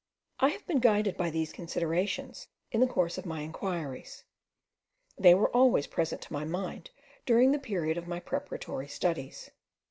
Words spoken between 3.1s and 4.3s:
of my inquiries;